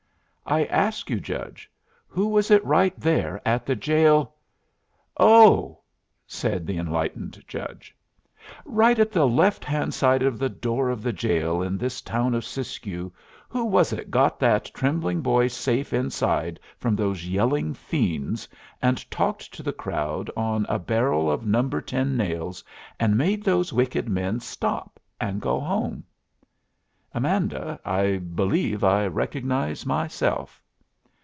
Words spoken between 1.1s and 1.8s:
judge,